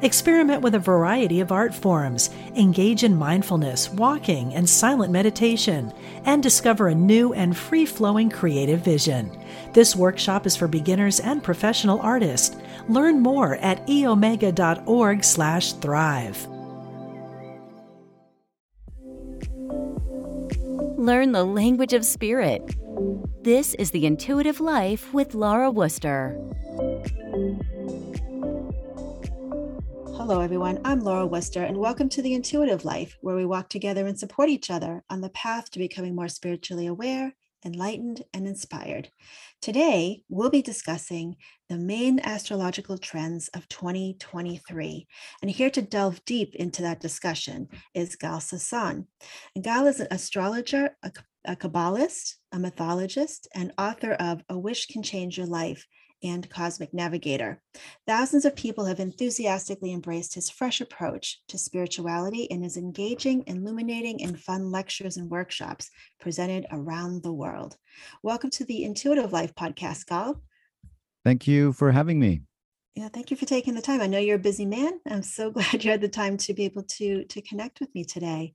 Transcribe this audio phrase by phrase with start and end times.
[0.00, 5.92] Experiment with a variety of art forms, engage in mindfulness, walking, and silent meditation,
[6.24, 9.30] and discover a new and free flowing creative vision.
[9.72, 12.56] This workshop is for beginners and professional artists.
[12.88, 16.48] Learn more at eomega.org/slash thrive.
[20.98, 22.76] Learn the language of spirit.
[23.42, 26.38] This is the Intuitive Life with Laura Wooster.
[30.24, 30.80] Hello, everyone.
[30.84, 34.48] I'm Laura Wooster, and welcome to the Intuitive Life, where we walk together and support
[34.48, 39.08] each other on the path to becoming more spiritually aware, enlightened, and inspired.
[39.60, 41.34] Today, we'll be discussing
[41.68, 45.08] the main astrological trends of 2023.
[45.42, 49.06] And here to delve deep into that discussion is Gahl Sasson.
[49.56, 51.10] And Gahl is an astrologer, a,
[51.46, 55.84] a Kabbalist, a mythologist, and author of A Wish Can Change Your Life
[56.22, 57.60] and Cosmic Navigator.
[58.06, 64.22] Thousands of people have enthusiastically embraced his fresh approach to spirituality in his engaging, illuminating,
[64.22, 67.76] and fun lectures and workshops presented around the world.
[68.22, 70.40] Welcome to the Intuitive Life podcast, Gahl.
[71.24, 72.42] Thank you for having me.
[72.94, 74.00] Yeah, thank you for taking the time.
[74.00, 75.00] I know you're a busy man.
[75.06, 78.04] I'm so glad you had the time to be able to to connect with me
[78.04, 78.54] today.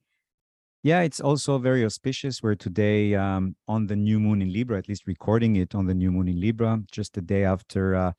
[0.83, 2.44] Yeah, it's also very auspicious.
[2.44, 5.94] We're today um, on the new moon in Libra, at least recording it on the
[5.94, 8.11] new moon in Libra, just the day after uh,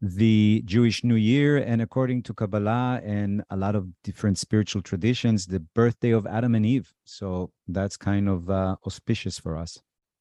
[0.00, 1.58] the Jewish New Year.
[1.58, 6.54] And according to Kabbalah and a lot of different spiritual traditions, the birthday of Adam
[6.54, 6.90] and Eve.
[7.04, 9.78] So that's kind of uh, auspicious for us.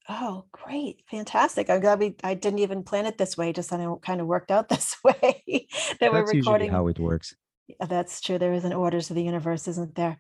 [0.09, 1.03] Oh, great.
[1.09, 1.69] Fantastic.
[1.69, 4.67] I'm glad we I didn't even plan it this way, just kind of worked out
[4.69, 6.71] this way that that's we're recording.
[6.71, 7.35] how it works.
[7.79, 8.39] That's true.
[8.39, 10.17] There is an order to the universe, isn't there?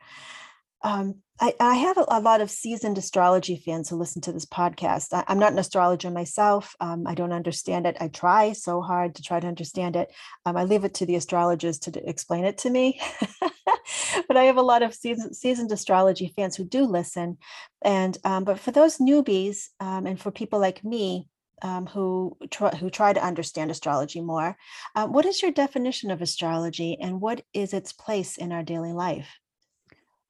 [0.81, 4.45] Um, I, I, have a, a, lot of seasoned astrology fans who listen to this
[4.45, 5.07] podcast.
[5.13, 6.75] I, am not an astrologer myself.
[6.79, 7.97] Um, I don't understand it.
[7.99, 10.13] I try so hard to try to understand it.
[10.45, 13.01] Um, I leave it to the astrologers to explain it to me.
[14.27, 17.37] but I have a lot of seasoned, seasoned astrology fans who do listen.
[17.81, 21.27] And um, but for those newbies um, and for people like me,
[21.61, 24.55] um, who try, who try to understand astrology more.
[24.95, 28.93] Uh, what is your definition of astrology, and what is its place in our daily
[28.93, 29.39] life?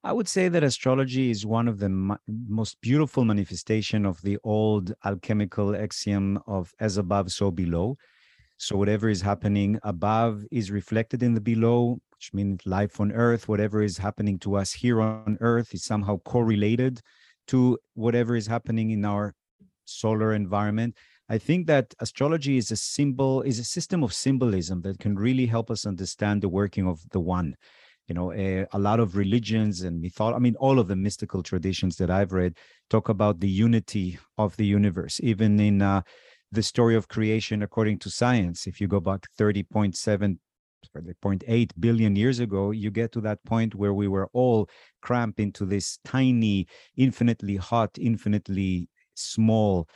[0.01, 2.17] I would say that astrology is one of the
[2.47, 7.97] most beautiful manifestation of the old alchemical axiom of as above, so below.
[8.57, 13.49] So whatever is happening above is reflected in the below, which means life on earth.
[13.49, 17.01] Whatever is happening to us here on earth is somehow correlated
[17.47, 19.33] to whatever is happening in our
[19.83, 20.95] solar environment.
[21.27, 25.45] I think that astrology is a symbol, is a system of symbolism that can really
[25.45, 27.55] help us understand the working of the one
[28.09, 31.41] you know a, a lot of religions and mythology i mean all of the mystical
[31.43, 32.57] traditions that i've read
[32.89, 36.01] talk about the unity of the universe even in uh,
[36.51, 38.65] the story of creation according to science.
[38.65, 40.37] If you go back 30.7
[40.95, 44.69] 0.8 billion years ago you get to that point where we were all
[45.01, 46.65] cramped into this tiny
[46.95, 49.89] infinitely hot infinitely small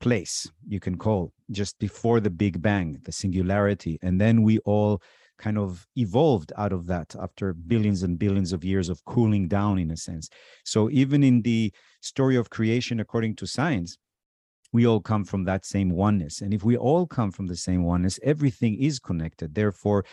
[0.00, 3.98] place you can call just before the big bang the singularity.
[4.02, 5.02] And then we all
[5.40, 9.78] kind of evolved out of that after billions and billions of years of cooling down
[9.78, 10.28] in a sense
[10.64, 13.96] so even in the story of creation according to science
[14.72, 17.82] we all come from that same oneness and if we all come from the same
[17.82, 20.04] oneness everything is connected therefore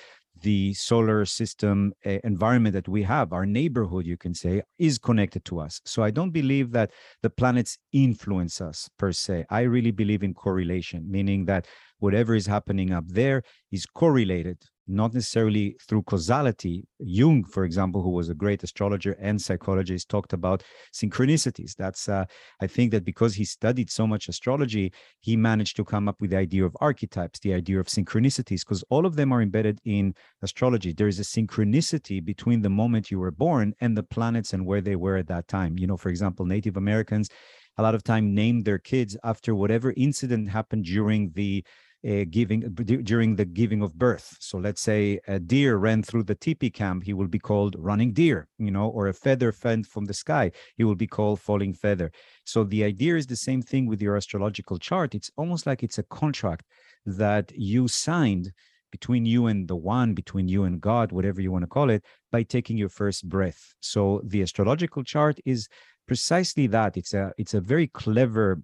[0.41, 5.43] the solar system uh, environment that we have, our neighborhood, you can say, is connected
[5.45, 5.81] to us.
[5.85, 6.91] So I don't believe that
[7.23, 9.45] the planets influence us per se.
[9.49, 11.67] I really believe in correlation, meaning that
[11.99, 16.85] whatever is happening up there is correlated not necessarily through causality.
[16.99, 21.75] Jung, for example, who was a great astrologer and psychologist, talked about synchronicities.
[21.75, 22.25] That's, uh,
[22.61, 26.31] I think that because he studied so much astrology, he managed to come up with
[26.31, 30.13] the idea of archetypes, the idea of synchronicities, because all of them are embedded in
[30.41, 30.93] astrology.
[30.93, 34.81] There is a synchronicity between the moment you were born and the planets and where
[34.81, 35.77] they were at that time.
[35.77, 37.29] You know, for example, Native Americans
[37.77, 41.63] a lot of time named their kids after whatever incident happened during the
[42.05, 42.61] uh, giving
[43.03, 44.37] during the giving of birth.
[44.39, 48.13] So let's say a deer ran through the teepee camp, he will be called running
[48.13, 51.73] deer, you know, or a feather fell from the sky, he will be called falling
[51.73, 52.11] feather.
[52.45, 55.15] So the idea is the same thing with your astrological chart.
[55.15, 56.65] It's almost like it's a contract
[57.05, 58.51] that you signed
[58.91, 62.03] between you and the one, between you and God, whatever you want to call it,
[62.31, 63.73] by taking your first breath.
[63.79, 65.67] So the astrological chart is
[66.07, 66.95] precisely that.
[66.97, 68.61] It's a it's a very clever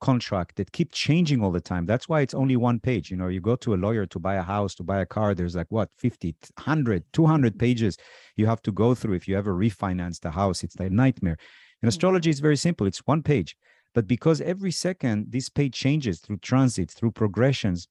[0.00, 1.86] contract that keep changing all the time.
[1.86, 3.10] That's why it's only one page.
[3.10, 5.34] You know, you go to a lawyer to buy a house, to buy a car,
[5.34, 7.96] there's like what, 50, 100, 200 pages
[8.36, 9.14] you have to go through.
[9.14, 11.36] If you ever refinance the house, it's like a nightmare.
[11.82, 11.88] In mm.
[11.88, 12.86] astrology, it's very simple.
[12.86, 13.56] It's one page.
[13.94, 17.88] But because every second this page changes through transits, through progressions,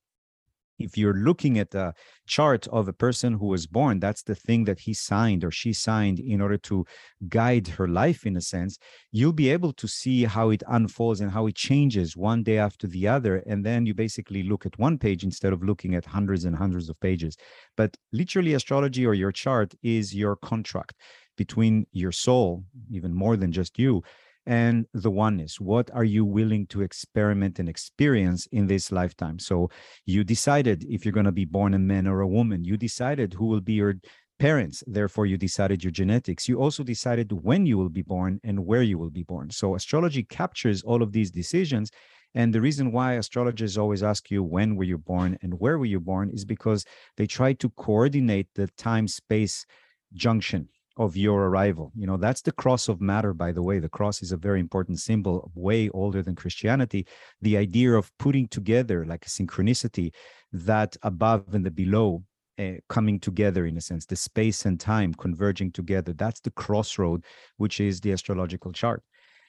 [0.80, 1.94] if you're looking at a
[2.28, 5.74] chart of a person who was born, that's the thing that he signed or she
[5.74, 6.86] signed in order to
[7.28, 8.78] guide her life in a sense,
[9.12, 12.88] you'll be able to see how it unfolds and how it changes one day after
[12.88, 13.38] the other.
[13.46, 16.90] And then you basically look at one page instead of looking at hundreds and hundreds
[16.90, 17.38] of pages.
[17.78, 20.96] But literally, astrology or your chart is your contract
[21.38, 24.04] between your soul, even more than just you,
[24.46, 25.60] and the oneness.
[25.60, 29.40] What are you willing to experiment and experience in this lifetime?
[29.40, 29.70] So
[30.06, 33.34] you decided if you're going to be born a man or a woman, you decided
[33.34, 33.96] who will be your
[34.40, 34.84] parents.
[34.88, 36.48] Therefore, you decided your genetics.
[36.50, 39.50] You also decided when you will be born and where you will be born.
[39.52, 41.92] So astrology captures all of these decisions.
[42.36, 45.86] And the reason why astrologers always ask you when were you born and where were
[45.86, 46.84] you born is because
[47.16, 49.66] they try to coordinate the time space
[50.14, 50.68] junction
[50.98, 51.92] of your arrival.
[51.96, 53.80] You know, that's the cross of matter, by the way.
[53.80, 57.08] The cross is a very important symbol, way older than Christianity.
[57.42, 60.12] The idea of putting together, like a synchronicity,
[60.52, 62.24] that above and the below
[62.60, 66.14] uh, coming together in a sense, the space and time converging together.
[66.14, 67.26] That's the crossroad,
[67.58, 69.02] which is the astrological chart.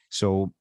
[0.09, 0.53] So,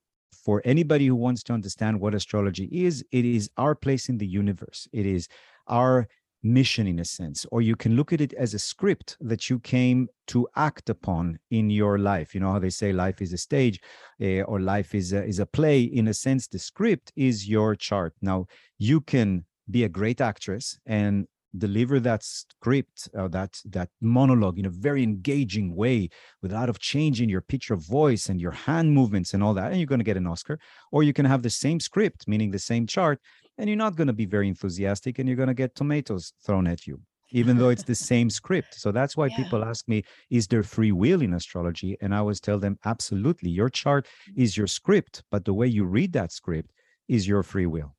[0.43, 4.27] for anybody who wants to understand what astrology is, it is our place in the
[4.27, 4.89] universe.
[4.91, 5.29] It is
[5.67, 6.07] our
[6.43, 9.59] mission in a sense or you can look at it as a script that you
[9.59, 12.35] came to act upon in your life.
[12.35, 13.79] You know how they say life is a stage
[14.21, 15.83] uh, or life is a, is a play.
[15.83, 18.13] In a sense the script is your chart.
[18.21, 18.47] Now
[18.77, 24.65] you can be a great actress and deliver that script uh, that that monologue in
[24.65, 26.09] a very engaging way
[26.41, 29.43] with a lot of change in your pitch of voice and your hand movements and
[29.43, 30.59] all that and you're going to get an oscar.
[30.91, 33.19] Or you can have the same script meaning the same chart
[33.57, 36.67] and you're not going to be very enthusiastic and you're going to get tomatoes thrown
[36.67, 36.99] at you
[37.31, 39.37] even though it's the same script so that's why yeah.
[39.37, 43.49] people ask me is there free will in astrology and i always tell them absolutely
[43.49, 46.71] your chart is your script but the way you read that script
[47.07, 47.95] is your free will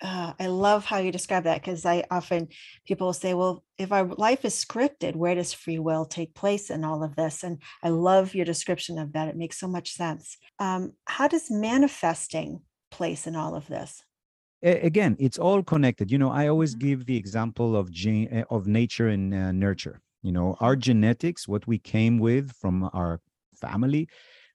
[0.00, 2.48] uh, I love how you describe that because I often
[2.86, 6.84] people say, well, if our life is scripted, where does free will take place in
[6.84, 7.42] all of this?
[7.42, 9.28] And I love your description of that.
[9.28, 10.36] It makes so much sense.
[10.60, 12.60] Um, how does manifesting
[12.90, 14.02] place in all of this?
[14.62, 16.10] Again it's all connected.
[16.10, 16.80] You know i always Mhm.
[16.86, 20.00] give the example of gene eh, of nature and uh, nurture.
[20.22, 23.20] You know our genetics what we came with from our
[23.56, 24.08] family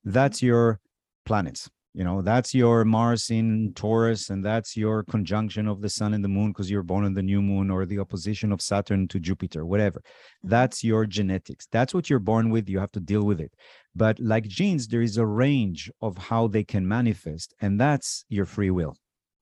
[0.04, 0.80] that's your
[1.26, 1.70] planets.
[1.94, 6.24] You know that's your mars in taurus and that's your conjunction of the sun and
[6.24, 9.20] the moon because you're born on the new moon or the opposition of saturn to
[9.20, 10.00] jupiter whatever.
[10.02, 10.50] Mm-hmm.
[10.50, 11.68] that's your genetics.
[11.72, 12.68] That's what you're born with.
[12.70, 13.54] You have to deal with it.
[13.96, 18.46] But like genes there is a range of how they can manifest and that's your
[18.46, 18.96] free will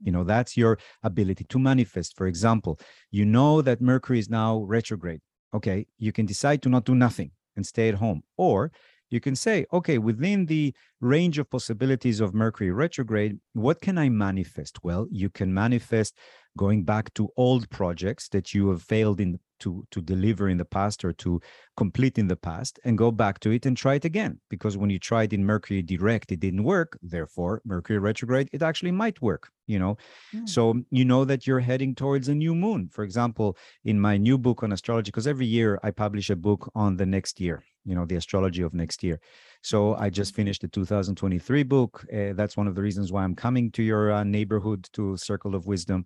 [0.03, 2.15] you know that's your ability to manifest.
[2.17, 2.79] For example
[3.11, 5.21] you know that mercury is now retrograde.
[5.53, 8.21] Okay you can decide to not do nothing and stay at home.
[8.37, 8.71] Or
[9.09, 14.07] you can say okay within the range of possibilities of mercury retrograde what can i
[14.09, 14.79] manifest?
[14.83, 16.17] Well you can manifest
[16.57, 20.65] going back to old projects that you have failed in to to deliver in the
[20.65, 21.39] past or to
[21.77, 24.39] complete in the past and go back to it and try it again.
[24.49, 26.97] Because when you tried in mercury direct it didn't work.
[27.01, 29.95] Therefore mercury retrograde it actually might work you know?
[30.35, 30.49] Mm.
[30.49, 32.89] so you know that you're heading towards a new moon.
[32.91, 36.69] For example in my new book on astrology because every year i publish a book
[36.75, 39.19] on the next year you know the astrology of next year.
[39.61, 42.03] So i just finished the 2023 book.
[42.11, 45.53] Uh, that's one of the reasons why i'm coming to your uh, neighborhood to circle
[45.55, 46.05] of wisdom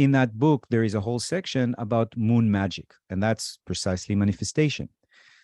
[0.00, 4.88] in that book there is a whole section about moon magic and that's precisely manifestation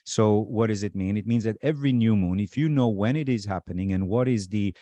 [0.05, 3.17] so what does it mean it means that every new moon if you know when
[3.17, 4.75] it is happening and what is the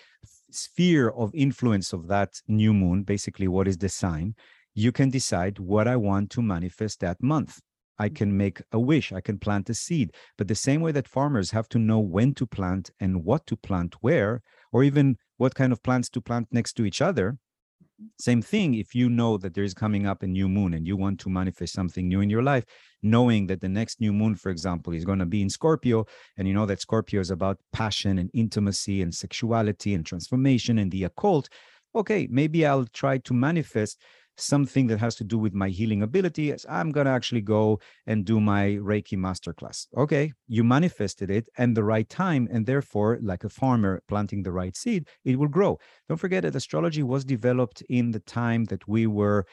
[0.53, 4.33] sphere of influence of that new moon basically what is the sign
[4.75, 7.61] you can decide what i want to manifest that month
[7.97, 10.17] I can make a wish, I can plant a seed.
[10.37, 13.57] But the same way that farmers have to know when to plant and what to
[13.57, 17.39] plant where, or even what kind of plants to plant next to each other,
[18.19, 20.97] same thing if you know that there is coming up a new moon and you
[20.97, 22.65] want to manifest something new in your life,
[23.03, 26.07] knowing that the next new moon, for example, is going to be in Scorpio,
[26.37, 30.91] and you know that Scorpio is about passion and intimacy and sexuality and transformation and
[30.91, 31.49] the occult.
[31.95, 34.01] Okay, maybe I'll try to manifest
[34.37, 37.79] something that has to do with my healing ability as i'm going to actually go
[38.07, 39.87] and do my reiki masterclass.
[39.97, 44.53] Okay you manifested it and the right time and therefore like a farmer planting the
[44.53, 45.79] right seed it will grow.
[46.09, 49.47] Don't forget that astrology was developed in the time that we were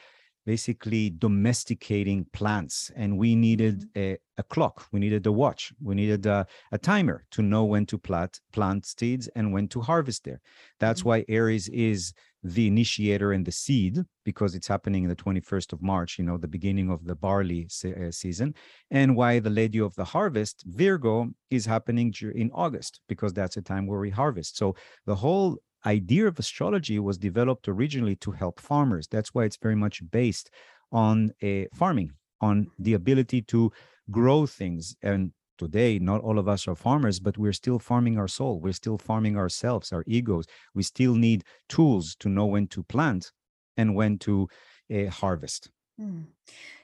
[0.44, 2.90] basically domesticating plants.
[2.96, 4.86] And we needed a, a clock.
[4.92, 5.72] We needed a watch.
[5.80, 9.80] We needed a, a, timer to know when to plant plant seeds and when to
[9.80, 10.40] harvest there.
[10.80, 11.08] That's mm-hmm.
[11.08, 12.12] why aries is
[12.44, 16.36] the initiator and the seed because it's happening in the 21st of march you know
[16.36, 18.54] the beginning of the barley se- uh, season.
[18.90, 23.62] And why the lady of the harvest virgo is happening in august because that's a
[23.62, 24.56] time where we harvest.
[24.56, 24.74] So
[25.06, 29.06] the whole idea of astrology was developed originally to help farmers.
[29.08, 30.50] That's why it's very much based
[30.90, 33.72] on a farming, on the ability to
[34.10, 34.96] grow things.
[35.02, 38.60] And today, not all of us are farmers, but we're still farming our soul.
[38.60, 40.46] We're still farming ourselves, our egos.
[40.74, 43.32] We still need tools to know when to plant
[43.76, 44.48] and when to
[44.92, 45.70] uh, harvest.
[45.98, 46.22] Hmm.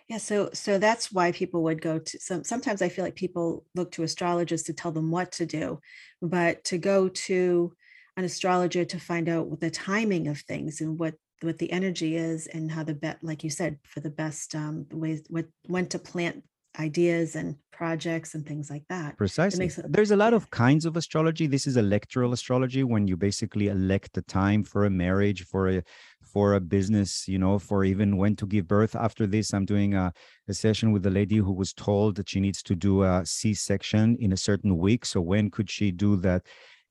[0.08, 3.66] Yeah, so so that's why people would go to some sometimes I feel like people
[3.74, 5.80] look to astrologers to tell them what to do,
[6.22, 7.74] but to go to
[8.18, 12.16] an astrologer to find out what the timing of things and what what the energy
[12.16, 15.86] is and how the bet like you said for the best um ways what when
[15.86, 16.42] to plant
[16.80, 19.16] ideas and projects and things like that.
[19.16, 19.66] Precisely.
[19.66, 21.46] it, there's a lot of kinds of astrology.
[21.46, 25.82] This is electoral astrology when you basically elect the time for a marriage for a
[26.22, 28.94] for a business you know for even when to give birth.
[28.94, 30.12] After this i'm doing a,
[30.48, 34.16] a session with a lady who was told that she needs to do a c-section
[34.20, 35.04] in a certain week.
[35.04, 36.42] So when could she do that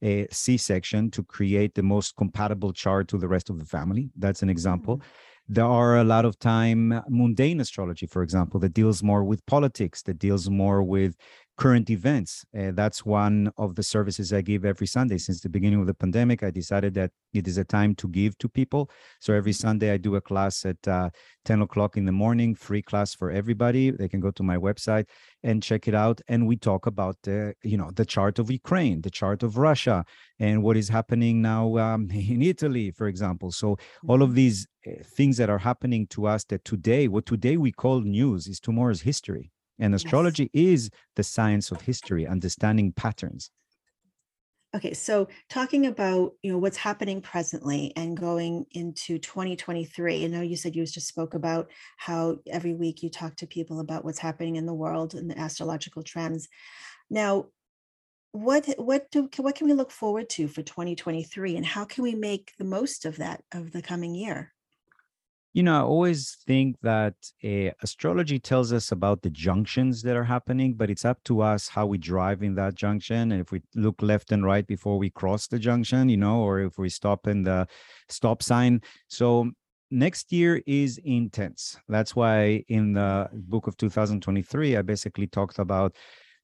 [0.01, 4.09] a C-section to create the most compatible chart to the rest of the family.
[4.17, 4.97] That's an example.
[4.97, 5.53] Mm-hmm.
[5.53, 10.01] There are a lot of time mundane astrology, for example, that deals more with politics,
[10.03, 11.15] that deals more with
[11.57, 12.45] current events.
[12.57, 15.17] Uh, that's one of the services I give every Sunday.
[15.17, 18.37] Since the beginning of the pandemic, I decided that it is a time to give
[18.37, 18.91] to people.
[19.19, 21.09] So every Sunday, I do a class at uh,
[21.45, 23.89] 10 o'clock in the morning, free class for everybody.
[23.89, 25.05] They can go to my website
[25.43, 26.21] and check it out.
[26.27, 30.05] And we talk about the, you know, the chart of Ukraine, the chart of Russia,
[30.39, 33.51] and what is happening now um, in Italy, for example.
[33.51, 34.35] So all of mm-hmm.
[34.35, 38.45] these uh, things that are happening to us that today, what today we call news,
[38.47, 39.51] is tomorrow's history.
[39.79, 40.63] And astrology yes.
[40.63, 43.51] is the science of history, understanding patterns.
[44.75, 50.25] Okay, so talking about you know what's happening presently and going into 2023.
[50.25, 53.79] I know you said you just spoke about how every week you talk to people
[53.79, 56.49] about what's happening in the world and the astrological trends.
[57.09, 57.45] Now,
[58.33, 62.13] what what do what can we look forward to for 2023 and how can we
[62.13, 64.53] make the most of that of the coming year?
[65.53, 70.23] You know, I always think that uh, astrology tells us about the junctions that are
[70.23, 73.31] happening, but it's up to us how we drive in that junction.
[73.31, 76.59] And if we look left and right before we cross the junction, you know, or
[76.59, 77.67] if we stop in the
[78.07, 78.81] stop sign.
[79.07, 79.51] So
[79.89, 81.77] next year is intense.
[81.87, 85.95] That's why in the book of 2023, I basically talked about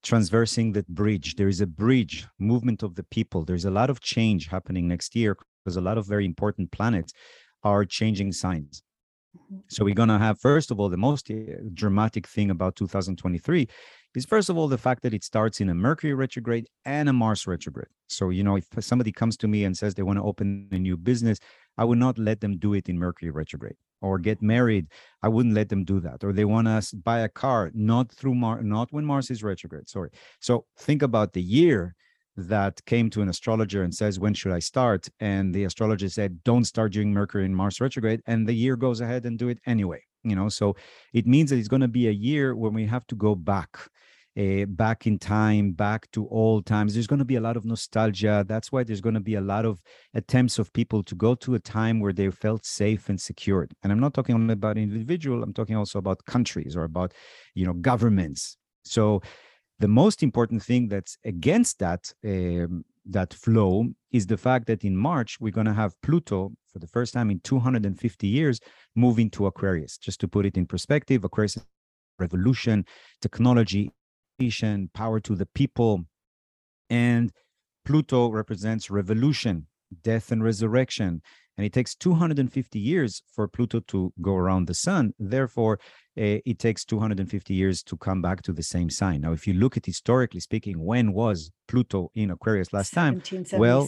[0.02, 1.36] transversing that bridge.
[1.36, 3.46] There is a bridge movement of the people.
[3.46, 7.14] There's a lot of change happening next year because a lot of very important planets
[7.64, 8.84] are changing signs.
[9.68, 13.68] So we're going to have, first of all, the most eh, dramatic thing about 2023
[14.16, 17.14] is, first of all, the fact that it starts in a Mercury retrograde and a
[17.14, 17.88] Mars retrograde.
[18.08, 20.78] So, you know, if somebody comes to me and says they want to open a
[20.78, 21.40] new business,
[21.78, 24.88] I would not let them do it in Mercury retrograde or get married.
[25.24, 26.24] I wouldn't let them do that.
[26.24, 29.90] Or they want to buy a car, not through Mars, not when Mars is retrograde.
[29.90, 30.10] Sorry.
[30.40, 31.96] So think about the year
[32.36, 35.08] that came to an astrologer and says, When should I start?
[35.20, 38.22] And the astrologer said, Don't start during Mercury and Mars retrograde.
[38.26, 40.02] And the year goes ahead and do it anyway.
[40.24, 40.76] You know, so
[41.14, 43.78] it means that it's going to be a year when we have to go back.
[44.36, 46.96] Uh, back in time, back to old times.
[46.96, 48.44] There's going to be a lot of nostalgia.
[48.48, 49.80] That's why there's going to be a lot of
[50.16, 53.76] attempts of people to go to a time where they felt safe and secured.
[53.84, 55.44] And I'm not talking only about individual.
[55.44, 57.14] I'm talking also about countries or about,
[57.54, 58.58] you know, governments.
[58.84, 59.22] So
[59.84, 62.86] the most important thing that's against that um,
[63.18, 63.74] that flow
[64.12, 67.30] is the fact that in March we're going to have Pluto for the first time
[67.30, 68.62] in 250 years
[68.96, 69.98] moving to Aquarius.
[69.98, 71.58] Just to put it in perspective, Aquarius
[72.18, 72.86] revolution,
[73.20, 73.92] technology,
[74.94, 76.06] power to the people,
[76.90, 77.34] and
[77.84, 79.68] Pluto represents revolution,
[80.02, 81.22] death and resurrection.
[81.58, 85.14] And it takes 250 years for Pluto to go around the sun.
[85.20, 85.80] Therefore,
[86.18, 89.22] uh, it takes 250 years to come back to the same sign.
[89.22, 93.22] Now, if you look at historically speaking, when was Pluto in Aquarius last time?
[93.60, 93.88] Well,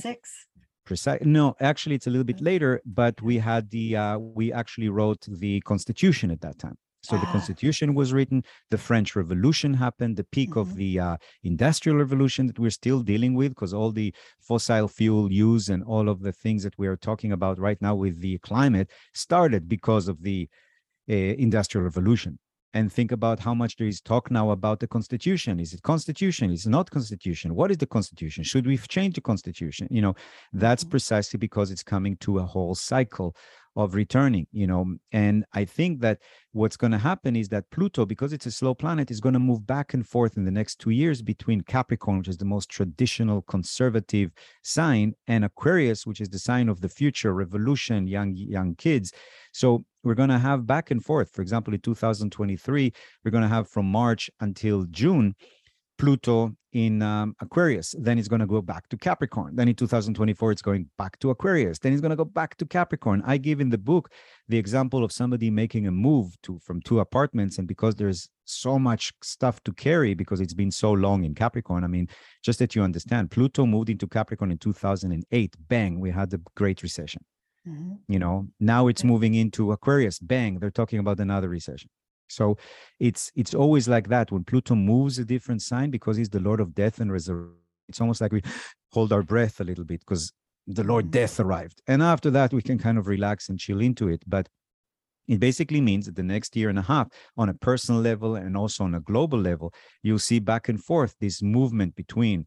[0.85, 1.21] precise.
[1.23, 5.25] No, actually, it's a little bit later, but we had the uh, we actually wrote
[5.27, 6.77] the Constitution at that time.
[7.05, 7.19] So ah.
[7.19, 8.43] the Constitution was written.
[8.71, 10.17] The French Revolution happened.
[10.17, 10.59] The peak mm-hmm.
[10.59, 15.31] of the uh, Industrial Revolution that we're still dealing with, because all the fossil fuel
[15.31, 18.37] use and all of the things that we are talking about right now with the
[18.39, 20.49] climate started because of the
[21.09, 22.39] uh, Industrial Revolution.
[22.73, 25.61] And think about how much there is talk now about the Constitution.
[25.61, 26.51] Is it Constitution?
[26.51, 27.55] Is it not Constitution?
[27.55, 28.43] What is the Constitution?
[28.43, 29.87] Should we change the Constitution?
[29.89, 30.15] You know,
[30.51, 30.91] that's mm-hmm.
[30.91, 33.33] precisely because it's coming to a whole cycle
[33.75, 36.19] of returning you know and i think that
[36.53, 39.39] what's going to happen is that pluto because it's a slow planet is going to
[39.39, 42.69] move back and forth in the next two years between capricorn which is the most
[42.69, 44.31] traditional conservative
[44.63, 49.11] sign and aquarius which is the sign of the future revolution young young kids.
[49.51, 51.31] So we're going to have back and forth.
[51.31, 55.35] For example in 2023 we're going to have from march until june
[55.97, 57.95] Pluto in um, Aquarius.
[57.97, 59.55] Then it's going to go back to Capricorn.
[59.55, 61.79] Then in 2024, it's going back to Aquarius.
[61.79, 63.23] Then it's going to go back to Capricorn.
[63.25, 64.11] I give in the book
[64.49, 68.77] the example of somebody making a move to from two apartments, and because there's so
[68.77, 71.83] much stuff to carry because it's been so long in Capricorn.
[71.83, 72.09] I mean,
[72.43, 75.55] just that you understand, Pluto moved into Capricorn in 2008.
[75.67, 77.23] Bang, we had the Great Recession.
[77.67, 77.93] Mm-hmm.
[78.07, 80.19] You know, now it's moving into Aquarius.
[80.19, 81.89] Bang, they're talking about another recession.
[82.27, 82.57] So
[82.99, 86.59] it's it's always like that when Pluto moves a different sign because he's the Lord
[86.59, 87.55] of Death and Resurrection.
[87.87, 88.41] It's almost like we
[88.91, 90.33] hold our breath a little bit because
[90.67, 91.11] the Lord mm-hmm.
[91.11, 94.23] Death arrived, and after that we can kind of relax and chill into it.
[94.25, 94.49] But
[95.27, 98.55] it basically means that the next year and a half, on a personal level and
[98.55, 102.45] also on a global level, you'll see back and forth this movement between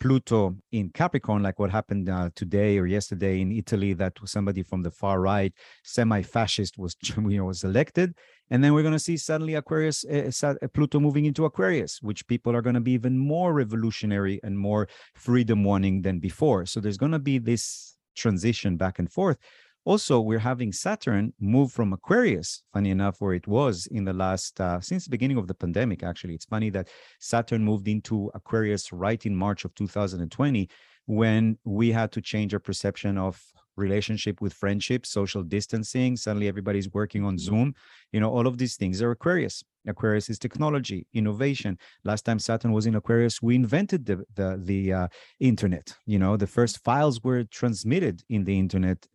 [0.00, 4.82] Pluto in Capricorn, like what happened uh, today or yesterday in Italy, that somebody from
[4.82, 5.52] the far right,
[5.84, 8.14] semi-fascist, was you know, was elected,
[8.50, 12.54] and then we're going to see suddenly Aquarius, uh, Pluto moving into Aquarius, which people
[12.54, 16.66] are going to be even more revolutionary and more freedom wanting than before.
[16.66, 19.38] So there's going to be this transition back and forth.
[19.86, 24.60] Also, we're having Saturn move from Aquarius, funny enough, where it was in the last,
[24.60, 26.34] uh, since the beginning of the pandemic, actually.
[26.34, 26.88] It's funny that
[27.20, 30.68] Saturn moved into Aquarius right in March of 2020
[31.06, 33.40] when we had to change our perception of
[33.76, 36.16] relationship with friendship, social distancing.
[36.16, 37.44] Suddenly everybody's working on mm-hmm.
[37.44, 37.74] Zoom.
[38.10, 39.62] You know, all of these things are Aquarius.
[39.86, 41.78] Aquarius is technology, innovation.
[42.04, 45.08] Last time Saturn was in Aquarius, we invented the the, the uh,
[45.40, 45.94] internet.
[46.06, 49.06] You know, the first files were transmitted in the internet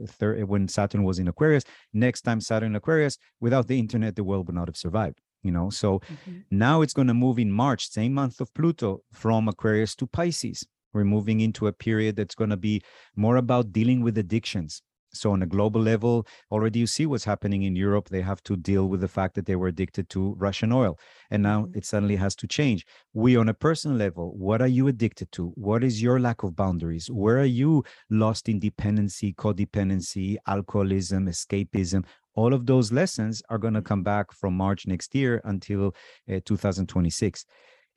[0.51, 1.63] when Saturn was in Aquarius.
[1.93, 5.19] Next time Saturn in Aquarius, without the internet, the world would not have survived.
[5.43, 6.39] You know, so mm-hmm.
[6.51, 10.67] now it's going to move in March, same month of Pluto, from Aquarius to Pisces.
[10.93, 12.83] We're moving into a period that's going to be
[13.15, 14.83] more about dealing with addictions.
[15.13, 18.09] So, on a global level, already you see what's happening in Europe.
[18.09, 20.97] They have to deal with the fact that they were addicted to Russian oil.
[21.29, 21.77] And now mm-hmm.
[21.77, 22.85] it suddenly has to change.
[23.13, 25.49] We, on a personal level, what are you addicted to?
[25.55, 27.09] What is your lack of boundaries?
[27.11, 32.05] Where are you lost in dependency, codependency, alcoholism, escapism?
[32.33, 35.93] All of those lessons are going to come back from March next year until
[36.31, 37.45] uh, 2026.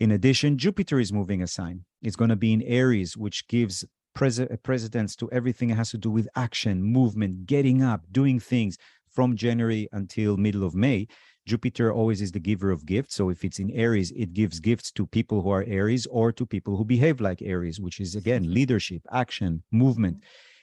[0.00, 1.84] In addition, Jupiter is moving a sign.
[2.02, 5.90] It's going to be in Aries, which gives pres- uh, precedence to everything that has
[5.90, 8.76] to do with action, movement, getting up, doing things
[9.12, 11.06] from January until middle of May.
[11.46, 13.14] Jupiter always is the giver of gifts.
[13.14, 16.46] So if it's in Aries, it gives gifts to people who are Aries or to
[16.46, 20.22] people who behave like Aries, which is again leadership, action, movement.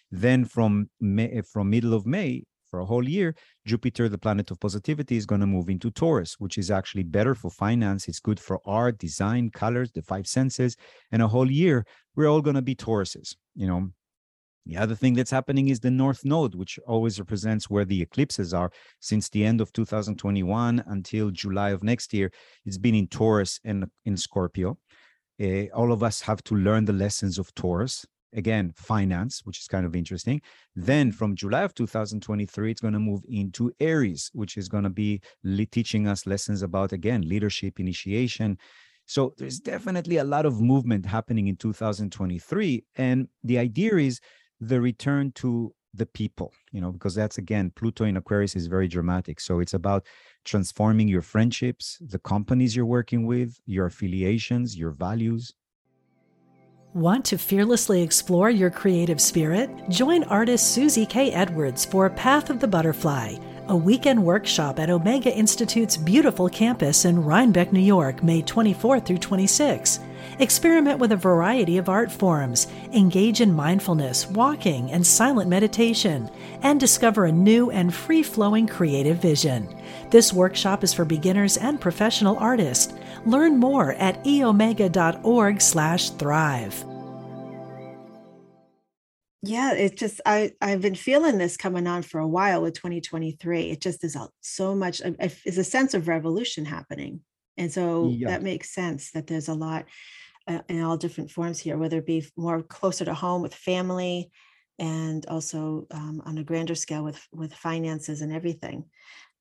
[0.10, 3.36] Then from May, from middle of May, for a whole year,
[3.68, 7.36] Jupiter, the planet of positivity, is going to move into Taurus, which is actually better
[7.36, 8.08] for finance.
[8.08, 10.78] It's good for art, design, colors, the five senses.
[11.12, 13.36] And a whole year, we're all going to be Tauruses.
[13.56, 13.90] You know,
[14.66, 18.54] the other thing that's happening is the North Node, which always represents where the eclipses
[18.54, 18.72] are.
[19.02, 22.32] Since the end of 2021 until July of next year,
[22.66, 24.78] it's been in Taurus and in Scorpio.
[25.42, 29.68] Uh, all of us have to learn the lessons of Taurus again finance which is
[29.68, 30.42] kind of interesting.
[30.76, 34.90] Then from july of 2023 it's going to move into aries which is going to
[34.90, 35.22] be
[35.72, 38.58] teaching us lessons about again leadership initiation.
[39.06, 44.20] So there's definitely a lot of movement happening in 2023 and the idea is
[44.60, 48.88] the return to the people you know because that's again pluto in aquarius is very
[48.88, 49.40] dramatic.
[49.40, 50.06] So it's about
[50.46, 55.54] transforming your friendships the companies you're working with your affiliations your values
[56.94, 59.70] Want to fearlessly explore your creative spirit?
[59.88, 61.32] Join artist Susie K.
[61.32, 63.38] Edwards for Path of the Butterfly,
[63.70, 69.20] a weekend workshop at Omega Institute's beautiful campus in Rhinebeck, New York, May 24 through
[69.20, 70.02] 26.
[70.40, 76.30] Experiment with a variety of art forms, engage in mindfulness, walking, and silent meditation,
[76.62, 79.68] and discover a new and free flowing creative vision.
[80.10, 82.94] This workshop is for beginners and professional artists.
[83.26, 86.86] Learn more at eomega.org/thrive.
[89.44, 93.72] Yeah, it's just I I've been feeling this coming on for a while with 2023.
[93.72, 95.02] It just is so much.
[95.46, 97.22] Is a sense of revolution happening,
[97.58, 98.30] and so yeah.
[98.30, 99.86] that makes sense that there's a lot
[100.48, 104.30] uh, in all different forms here, whether it be more closer to home with family,
[104.78, 108.86] and also um, on a grander scale with with finances and everything.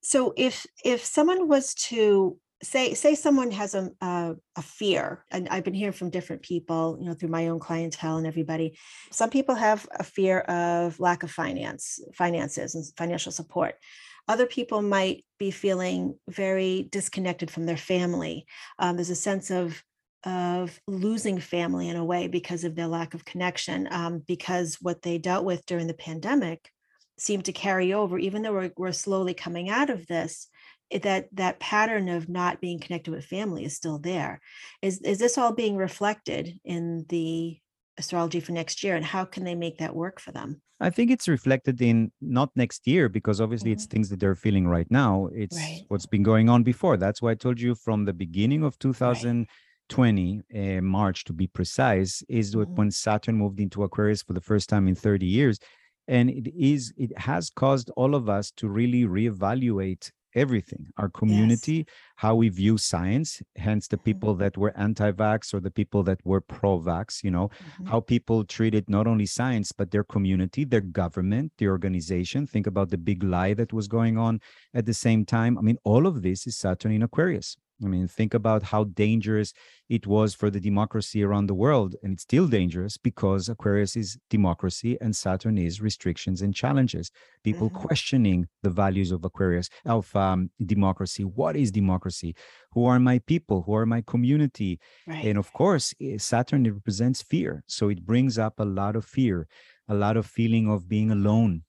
[0.03, 5.49] So if if someone was to say say someone has a, a, a fear and
[5.49, 8.79] i've been hearing from different people you know through my own clientele and everybody
[9.11, 13.77] some people have a fear of lack of finance finances and financial support.
[14.29, 18.47] Other people might be feeling very disconnected from their family.
[18.79, 19.83] Um, there's a sense of
[20.25, 25.01] of losing family in a way because of their lack of connection um, because what
[25.01, 26.69] they dealt with during the pandemic
[27.19, 30.49] seemed to carry over even though we're, we're slowly coming out of this
[30.99, 34.41] that that pattern of not being connected with family is still there
[34.83, 37.59] is is this all being reflected in the
[37.99, 41.11] astrology for next year and how can they make that work for them i think
[41.11, 43.77] it's reflected in not next year because obviously mm-hmm.
[43.77, 45.85] it's things that they're feeling right now it's right.
[45.89, 50.41] what's been going on before that's why i told you from the beginning of 2020
[50.55, 50.79] right.
[50.79, 52.75] uh, march to be precise is mm-hmm.
[52.75, 55.59] when saturn moved into aquarius for the first time in 30 years
[56.09, 61.79] and it is it has caused all of us to really reevaluate everything our community
[61.79, 61.87] yes.
[62.17, 64.05] how we view science hence the mm-hmm.
[64.05, 67.87] people that were anti-vax or the people that were pro-vax you know mm-hmm.
[67.87, 72.91] how people treated not only science but their community their government the organization think about
[72.91, 74.41] the big lie that was going on
[74.75, 78.09] at the same time i mean all of this is saturn in aquarius I mean,
[78.09, 79.53] think about how dangerous
[79.89, 81.97] it was for the democracy around the world.
[82.03, 87.11] And it's still dangerous because Aquarius is democracy and Saturn is restrictions and challenges.
[87.43, 87.87] People mm-hmm.
[87.87, 91.25] questioning the values of Aquarius, of um, democracy.
[91.25, 92.35] What is democracy?
[92.73, 93.63] Who are my people?
[93.63, 94.79] Who are my community?
[95.07, 95.25] Right.
[95.25, 97.65] And of course, eh, Saturn represents fear.
[97.67, 99.49] So it brings up a lot of fear,
[99.89, 101.63] a lot of feeling of being alone,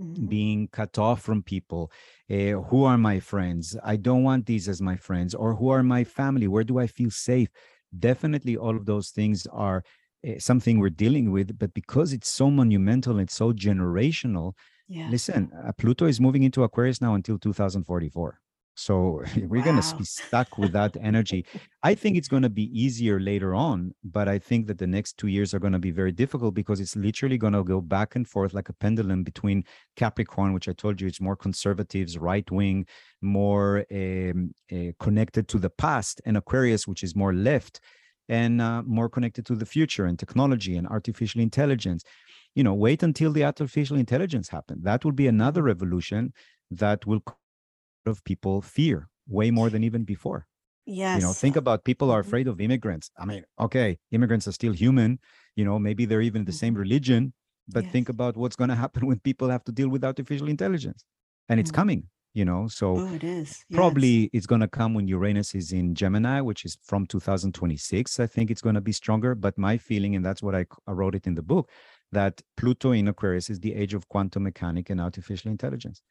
[0.00, 0.26] mm-hmm.
[0.26, 1.90] being cut off from people.
[2.30, 3.76] Uh, who are my friends?
[3.84, 5.34] I don't want these as my friends.
[5.34, 6.48] Or who are my family?
[6.48, 7.48] Where do I feel safe?
[7.98, 9.82] Definitely, all of those things are
[10.26, 11.58] uh, something we're dealing with.
[11.58, 14.52] But because it's so monumental, it's so generational.
[14.88, 15.08] Yeah.
[15.10, 18.40] Listen, uh, Pluto is moving into Aquarius now until 2044.
[18.80, 19.64] So we're wow.
[19.64, 21.44] going to be stuck with that energy.
[21.82, 25.18] I think it's going to be easier later on, but I think that the next
[25.18, 28.16] two years are going to be very difficult because it's literally going to go back
[28.16, 29.64] and forth like a pendulum between
[29.96, 32.86] Capricorn, which I told you it's more conservatives, right wing,
[33.20, 37.80] more um, uh, connected to the past, and Aquarius, which is more left
[38.30, 42.02] and uh, more connected to the future and technology and artificial intelligence.
[42.54, 44.82] You know, wait until the artificial intelligence happens.
[44.84, 46.32] That will be another revolution
[46.70, 47.22] that will
[48.06, 50.46] of people fear way more than even before.
[50.86, 51.20] Yes.
[51.20, 52.28] You know, think about people are mm-hmm.
[52.28, 53.10] afraid of immigrants.
[53.18, 55.20] I mean, okay, immigrants are still human.
[55.56, 56.82] You know, maybe they're even the same mm-hmm.
[56.82, 57.32] religion,
[57.68, 57.92] but yes.
[57.92, 61.04] think about what's going to happen when people have to deal with artificial intelligence.
[61.48, 61.76] And it's mm-hmm.
[61.76, 62.68] coming, you know.
[62.68, 63.64] So oh, it is.
[63.68, 63.76] Yes.
[63.76, 68.18] Probably it's going to come when Uranus is in Gemini, which is from 2026.
[68.18, 69.34] I think it's going to be stronger.
[69.34, 71.70] But my feeling, and that's what I, I wrote it in the book,
[72.12, 76.02] that Pluto in Aquarius is the age of quantum mechanic and artificial intelligence.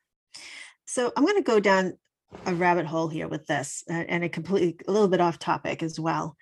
[0.90, 2.00] So I'm going to go down
[2.48, 6.00] a rabbit hole here with this and a completely a little bit off topic as
[6.00, 6.36] well.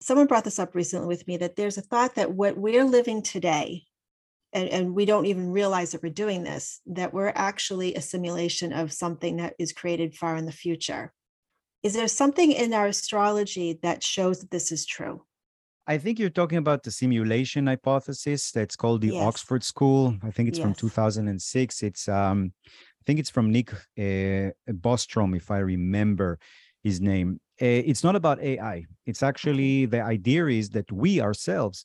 [0.00, 3.22] Someone brought this up recently with me that there's a thought that what we're living
[3.22, 3.82] today,
[4.54, 8.72] and, and we don't even realize that we're doing this, that we're actually a simulation
[8.72, 11.12] of something that is created far in the future.
[11.82, 15.26] Is there something in our astrology that shows that this is true?
[15.86, 19.26] I think you're talking about the simulation hypothesis that's called the yes.
[19.26, 20.16] Oxford School.
[20.22, 20.64] I think it's yes.
[20.64, 21.82] from 2006.
[21.82, 22.52] It's um
[23.00, 26.38] I think it's from Nick uh, Bostrom, if I remember
[26.82, 27.40] his name.
[27.60, 28.84] Uh, it's not about AI.
[29.06, 31.84] It's actually the idea is that we ourselves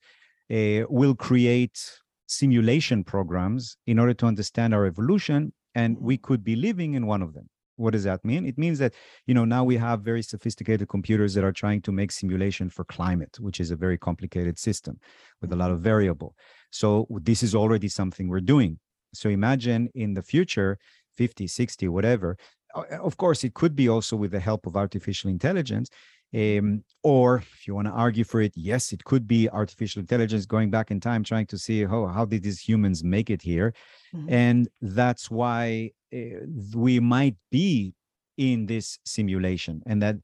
[0.51, 1.80] uh, will create
[2.28, 7.21] simulation programs in order to understand our evolution, and we could be living in one
[7.21, 7.49] of them.
[7.78, 8.45] What does that mean?
[8.45, 8.93] It means that
[9.28, 12.86] you know now we have very sophisticated computers that are trying to make simulation for
[12.86, 14.97] climate, which is a very complicated system
[15.41, 16.36] with a lot of variable.
[16.71, 18.80] So this is already something we're doing.
[19.13, 20.78] So imagine in the future
[21.17, 22.38] 50 60 whatever
[22.75, 25.89] uh, of course it could be also with the help of artificial intelligence
[26.34, 30.45] um, or if you want to argue for it yes it could be artificial intelligence
[30.45, 33.73] going back in time trying to see how, how did these humans make it here
[34.13, 34.32] mm-hmm.
[34.34, 36.17] and that's why uh,
[36.75, 37.93] we might be
[38.38, 40.15] in this simulation and that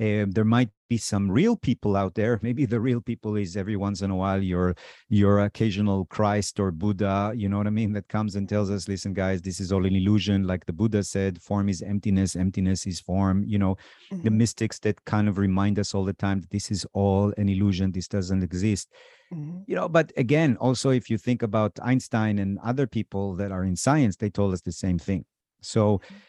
[0.00, 2.38] uh, there might be some real people out there.
[2.42, 4.76] Maybe the real people is every once in a while your
[5.08, 8.88] your occasional christ or buddha you know what i mean that comes and tells us
[8.88, 10.46] listen guys this is all an illusion.
[10.46, 13.44] Like the buddha said form is emptiness emptiness is form.
[13.44, 13.76] You know
[14.12, 14.22] mm-hmm.
[14.22, 17.48] the mystics that kind of remind us all the time that this is all an
[17.48, 18.88] illusion this doesn't exist.
[19.32, 19.58] Mm-hmm.
[19.66, 23.62] you know but again also if you think about einstein and other people that are
[23.62, 25.26] in science they told us the same thing.
[25.60, 26.27] So mm-hmm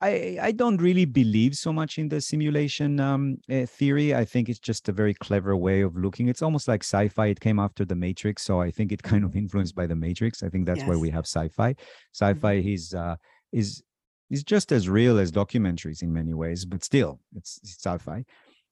[0.00, 4.14] I, I don't really believe so much in the simulation um, uh, theory.
[4.14, 6.28] I think it's just a very clever way of looking.
[6.28, 7.26] It's almost like sci-fi.
[7.26, 10.42] It came after the Matrix, so I think it kind of influenced by the Matrix.
[10.42, 10.88] I think that's yes.
[10.88, 11.74] why we have sci-fi.
[12.12, 12.68] Sci-fi mm-hmm.
[12.68, 13.16] is uh,
[13.52, 13.82] is
[14.30, 18.24] It's just as real as documentaries in many ways, but still, it's, it's sci-fi.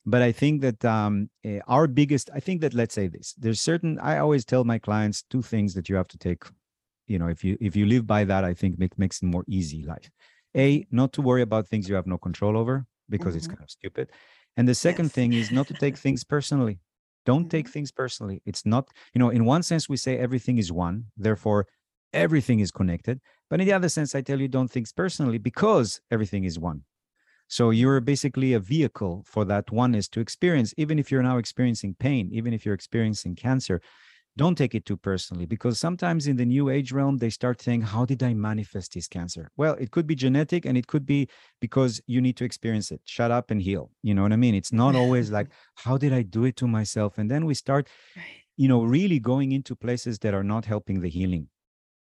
[0.08, 3.60] But I think that um, uh, our biggest, I think that let's say this: there's
[3.60, 3.98] certain.
[3.98, 6.44] I always tell my clients two things that you have to take.
[7.08, 9.44] You know, if you if you live by that, I think it makes it more
[9.48, 10.08] easy life.
[10.56, 13.38] A, not to worry about things you have no control over because mm-hmm.
[13.38, 14.10] it's kind of stupid.
[14.56, 15.12] And the second yes.
[15.12, 16.78] thing is not to take things personally.
[17.24, 17.48] Don't mm-hmm.
[17.48, 18.40] take things personally.
[18.46, 21.66] It's not, you know, in one sense, we say everything is one, therefore
[22.12, 23.20] everything is connected.
[23.50, 26.82] But in the other sense, I tell you, don't think personally because everything is one.
[27.48, 31.94] So you're basically a vehicle for that oneness to experience, even if you're now experiencing
[31.98, 33.80] pain, even if you're experiencing cancer,
[34.36, 37.80] don't take it too personally because sometimes in the new age realm they start saying
[37.80, 39.50] how did i manifest this cancer?
[39.56, 41.28] Well it could be genetic and it could be
[41.60, 43.00] because you need to experience it.
[43.04, 43.90] Shut up and heal.
[44.02, 44.54] You know what i mean?
[44.54, 47.18] It's not always like how did i do it to myself?
[47.18, 47.88] And then we start
[48.56, 51.48] you know really going into places that are not helping the healing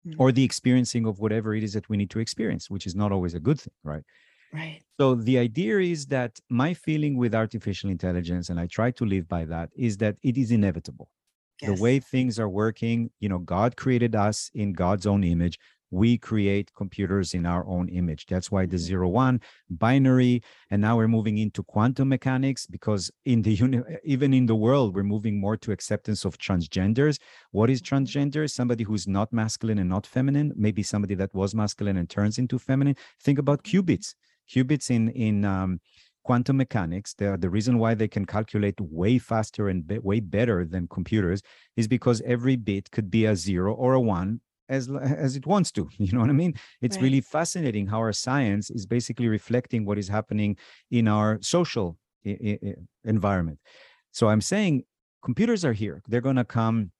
[0.06, 0.20] mm-hmm.
[0.20, 3.12] or the experiencing of whatever it is that we need to experience which is not
[3.12, 4.04] always a good thing right?
[4.52, 4.82] Right.
[4.98, 9.28] So the idea is that my feeling with artificial intelligence, and I try to live
[9.28, 11.08] by that, is that it is inevitable
[11.62, 11.76] yes.
[11.76, 15.58] the way things are working you know god created us in god's own image
[15.90, 18.84] we create computers in our own image that's why the mm-hmm.
[18.84, 24.32] zero one binary and now we're moving into quantum mechanics because in the uni- even
[24.32, 27.18] in the world we're moving more to acceptance of transgenders
[27.50, 27.96] what is mm-hmm.
[27.96, 32.38] transgender somebody who's not masculine and not feminine maybe somebody that was masculine and turns
[32.38, 33.78] into feminine think about mm-hmm.
[33.78, 34.14] qubits
[34.48, 35.80] qubits in in um,
[36.22, 40.64] quantum mechanics, the, the reason why they can calculate way faster and be, way better
[40.64, 41.42] than computers
[41.76, 45.72] is because every bit could be a zero or a one as as it wants
[45.72, 47.02] to you know what i mean it's right.
[47.02, 50.56] really fascinating how our science is basically reflecting what is happening
[50.92, 53.58] in our social I- I- environment
[54.12, 54.84] so i'm saying
[55.24, 56.92] computers are here they're going to come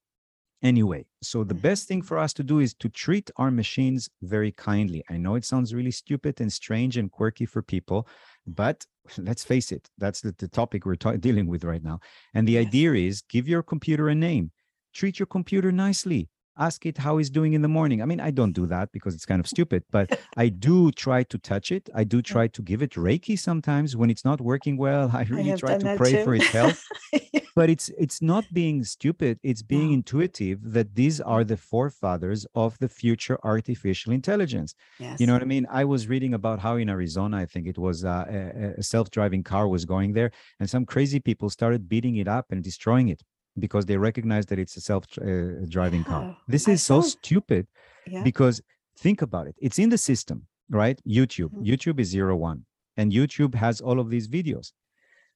[0.62, 1.06] anyway.
[1.22, 1.62] So the mm-hmm.
[1.62, 5.02] best thing for us to do is to treat our machines very kindly.
[5.11, 8.06] I know it sounds really stupid and strange and quirky for people,
[8.46, 8.85] but
[9.18, 12.01] let's face it, that's the, the topic we're ta- dealing with right now.
[12.35, 14.51] And the idea is give your computer a name,
[14.94, 16.29] treat your computer nicely.
[16.59, 18.03] Ask it how it's doing in the morning.
[18.03, 21.23] I mean, I don't do that because it's kind of stupid, but I do try
[21.25, 21.89] to touch it.
[21.95, 25.11] I do try to give it Reiki sometimes when it's not working well.
[25.15, 26.25] I really I try to pray too.
[26.25, 26.85] for its health.
[27.55, 32.79] but it's it's not being stupid it's being intuitive that these are the forefathers of
[32.79, 35.21] the future artificial intelligence yes.
[35.21, 37.79] you know what i mean i was reading about how in arizona i think it
[37.79, 42.17] was uh, a, a self-driving car was going there and some crazy people started beating
[42.17, 43.23] it up and destroying it
[43.61, 46.12] because they recognize that it's a self-driving uh, yeah.
[46.12, 47.66] car this is so stupid
[48.07, 48.23] yeah.
[48.23, 48.61] because
[48.99, 51.64] think about it it's in the system right youtube mm-hmm.
[51.64, 52.64] youtube is zero one
[52.96, 54.73] and youtube has all of these videos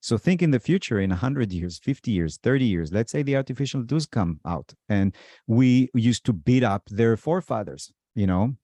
[0.04, 3.36] so think in the future, in 100 years, 50 years, 30 years, let's say the
[3.36, 8.54] artificial does come out and we used to beat up their forefathers, you know,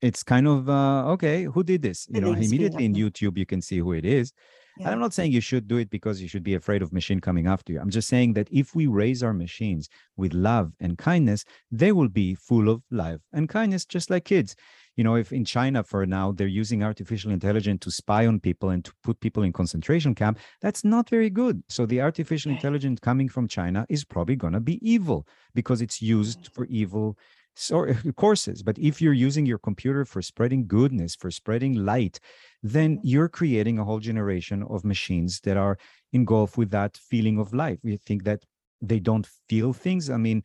[0.00, 2.06] it's kind of, uh, okay, who did this?
[2.08, 4.32] You know, immediately in YouTube, you can see who it is.
[4.78, 4.90] Yeah.
[4.90, 7.46] I'm not saying you should do it because you should be afraid of machine coming
[7.46, 7.80] after you.
[7.80, 12.08] I'm just saying that if we raise our machines with love and kindness, they will
[12.08, 14.54] be full of love and kindness, just like kids
[14.96, 18.70] you know if in china for now they're using artificial intelligence to spy on people
[18.70, 22.98] and to put people in concentration camp that's not very good so the artificial intelligence
[23.00, 27.16] coming from china is probably going to be evil because it's used for evil
[27.56, 32.20] so, courses but if you're using your computer for spreading goodness for spreading light
[32.62, 35.78] then you're creating a whole generation of machines that are
[36.12, 37.78] engulfed with that feeling of life.
[37.82, 38.44] We think that
[38.80, 40.10] they don't feel things.
[40.10, 40.42] I mean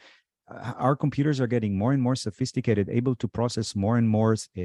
[0.77, 4.63] our computers are getting more and more sophisticated, able to process more and more uh,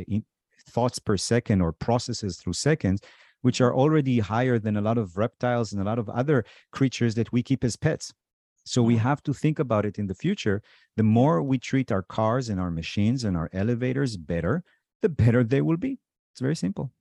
[0.68, 3.00] thoughts per second or processes through seconds,
[3.42, 7.14] which are already higher than a lot of reptiles and a lot of other creatures
[7.14, 8.12] that we keep as pets.
[8.66, 9.02] So we mm-hmm.
[9.04, 10.62] have to think about it in the future.
[10.96, 14.64] The more we treat our cars and our machines and our elevators better,
[15.02, 15.98] the better they will be.
[16.32, 16.92] It's very simple.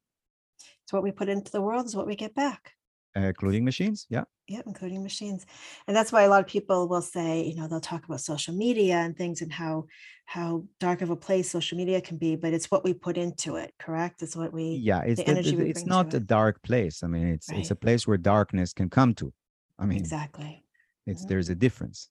[0.86, 2.76] So what we put into the world is what we get back
[3.16, 5.46] including machines yeah yeah including machines
[5.88, 8.54] and that's why a lot of people will say you know they'll talk about social
[8.54, 9.86] media and things and how
[10.26, 13.56] how dark of a place social media can be but it's what we put into
[13.56, 16.28] it correct it's what we yeah it's the, the, it's not a it.
[16.28, 17.60] dark place i mean it's right.
[17.60, 19.32] it's a place where darkness can come to
[19.80, 20.65] i mean exactly
[21.06, 21.30] it's mm-hmm.
[21.30, 22.10] there's a difference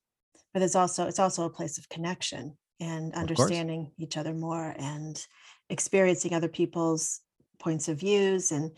[0.53, 5.27] but it's also it's also a place of connection and understanding each other more and
[5.71, 7.21] experiencing other people's
[7.59, 8.71] points of views and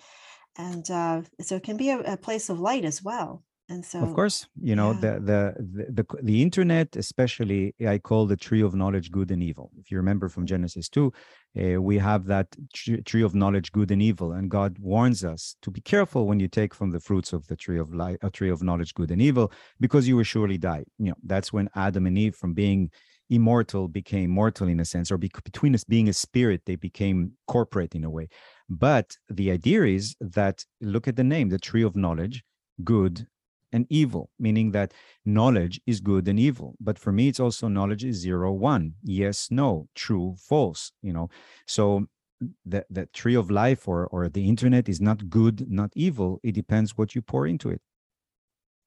[0.58, 4.00] and uh, so it can be a, a, place of light as well and so
[4.00, 5.00] of course you know yeah.
[5.00, 9.70] the, the the the internet especially i call the tree of knowledge good and evil
[9.78, 11.12] if you remember from genesis 2
[11.58, 15.70] uh, we have that tree of knowledge good and evil and god warns us to
[15.70, 18.50] be careful when you take from the fruits of the tree of life a tree
[18.50, 20.84] of knowledge good and evil because you will surely die.
[20.98, 22.90] You know that's when adam and eve from being
[23.30, 27.32] immortal became mortal in a sense or be, between us being a spirit they became
[27.48, 28.28] corporate in a way.
[28.68, 32.44] But the idea is that look at the name, the tree of knowledge,
[32.84, 33.26] good
[33.72, 34.92] and evil, meaning that
[35.24, 36.76] knowledge is good and evil.
[36.80, 41.28] But for me, it's also knowledge is zero, one, yes, no, true, false, you know.
[41.66, 42.06] So
[42.42, 46.40] mm, the, the tree of life or, or the internet is not good, not evil.
[46.42, 47.80] It depends what you pour into it.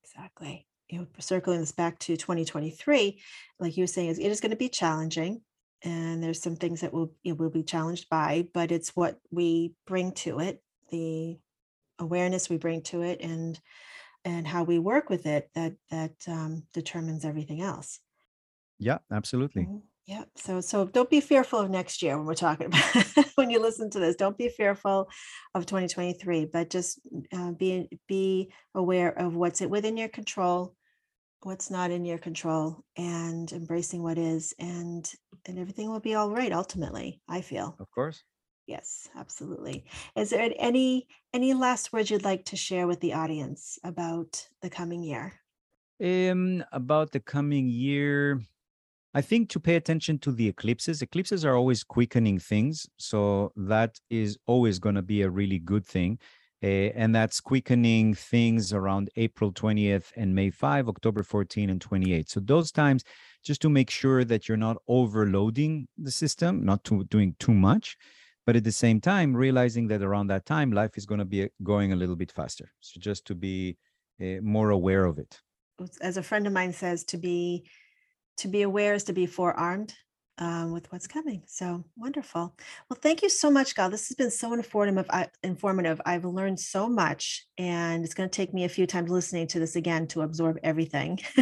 [0.04, 0.65] Exactly.
[0.89, 3.22] You know, circling this back to 2023,
[3.60, 5.42] like you were saying, is it is going to be challenging
[5.84, 9.74] and there's some things that will it will be challenged by but it's what we
[9.88, 10.62] bring to it
[10.92, 11.38] the
[12.00, 13.60] awareness we bring to it and
[14.26, 18.00] and how we work with it that that um, determines everything else.
[18.78, 19.64] Yeah absolutely.
[19.64, 19.78] Mm-hmm.
[20.06, 23.06] yeah so so don't be fearful of next year when we're talking about
[23.36, 24.16] when you listen to this.
[24.16, 25.10] Don't be fearful
[25.56, 27.00] of 2023 but just
[27.34, 30.76] uh, be be aware of what's it within your control
[31.44, 35.10] what's not in your control and embracing what is and
[35.46, 37.76] and everything will be all right ultimately i feel.
[37.80, 38.24] Of course
[38.70, 39.84] yes absolutely
[40.16, 44.70] is there any any last words you'd like to share with the audience about the
[44.70, 45.34] coming year
[46.04, 48.40] um about the coming year
[49.16, 54.00] i think to pay attention to the eclipses eclipses are always quickening things so that
[54.12, 56.20] is always going to be a really good thing
[56.62, 62.30] uh, and that's quickening things around April 20th and May 5, October 14 and 28.
[62.30, 63.06] So those times,
[63.46, 67.96] just to make sure that you're not overloading the system, not to, doing too much,
[68.50, 71.48] but at the same time realizing that around that time life is going to be
[71.62, 72.72] going a little bit faster.
[72.80, 73.78] So just to be
[74.20, 75.40] uh, more aware of it.
[76.02, 77.70] As a friend of mine says, to be
[78.38, 79.94] to be aware is to be forearmed
[80.39, 81.43] um, with what's coming.
[81.45, 82.56] So wonderful.
[82.89, 83.89] Well, thank you so much, Gahl.
[83.89, 85.06] This has been so informative.
[85.43, 86.02] Informative.
[86.06, 89.60] I've learned so much, and it's going to take me a few times listening to
[89.60, 91.19] this again to absorb everything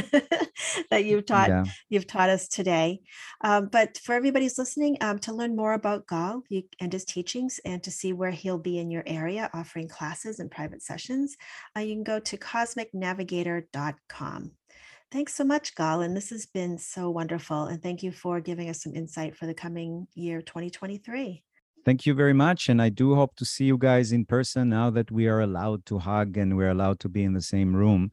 [0.89, 1.49] that you've taught.
[1.49, 1.65] Yeah.
[1.89, 3.01] You've taught us today.
[3.41, 6.41] Um, but for everybody who's listening, um, to learn more about Gahl
[6.79, 10.49] and his teachings, and to see where he'll be in your area offering classes and
[10.49, 11.37] private sessions,
[11.75, 14.51] uh, you can go to cosmicnavigator.com.
[15.09, 16.01] Thanks so much, Gahl.
[16.01, 17.65] And this has been so wonderful.
[17.65, 21.43] And thank you for giving us some insight for the coming year 2023.
[21.85, 22.67] Thank you very much.
[22.67, 25.85] And I do hope to see you guys in person now that we are allowed
[25.85, 28.11] to hug and we're allowed to be in the same room.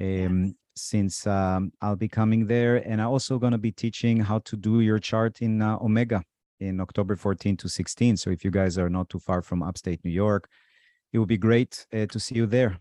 [0.00, 0.54] Um, yes.
[0.74, 2.76] Since um, I'll be coming there.
[2.76, 6.22] And I'm also going to be teaching how to do your chart in uh, Omega
[6.60, 8.16] in October 14 to 16.
[8.16, 10.48] So if you guys are not too far from upstate New York,
[11.12, 12.78] it would be great uh, to see you there.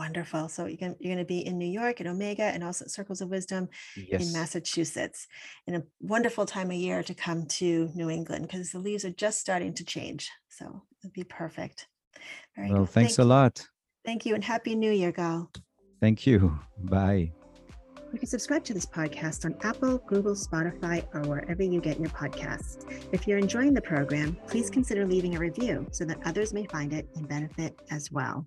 [0.00, 0.48] Wonderful.
[0.48, 2.90] So you can, you're going to be in New York at Omega and also at
[2.90, 4.22] Circles of Wisdom yes.
[4.22, 5.26] in Massachusetts.
[5.66, 9.10] And a wonderful time of year to come to New England because the leaves are
[9.10, 10.30] just starting to change.
[10.48, 11.86] So it'd be perfect.
[12.56, 12.94] Very well, good.
[12.94, 13.68] thanks Thank a lot.
[14.06, 15.50] Thank you and Happy New Year, Gahl.
[16.00, 16.58] Thank you.
[16.78, 17.32] Bye.
[18.10, 22.08] You can subscribe to this podcast on Apple, Google, Spotify, or wherever you get your
[22.08, 22.90] podcasts.
[23.12, 26.94] If you're enjoying the program, please consider leaving a review so that others may find
[26.94, 28.46] it and benefit as well.